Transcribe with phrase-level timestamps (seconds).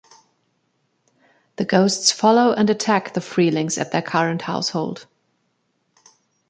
[1.57, 5.05] The ghosts follow and attack the Freelings at their current household.